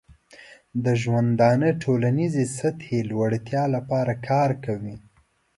د 0.83 0.85
ژوندانه 1.01 1.69
ټولنیزې 1.83 2.43
سطحې 2.57 2.99
لوړتیا 3.11 3.63
لپاره 3.75 4.13
کار 4.29 4.49
کوي. 4.65 4.95